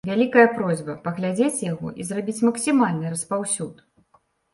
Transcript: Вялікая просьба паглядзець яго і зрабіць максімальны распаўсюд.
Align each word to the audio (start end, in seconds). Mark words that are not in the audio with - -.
Вялікая 0.09 0.43
просьба 0.59 0.93
паглядзець 1.07 1.63
яго 1.65 1.91
і 2.03 2.05
зрабіць 2.07 2.43
максімальны 2.47 3.13
распаўсюд. 3.17 3.85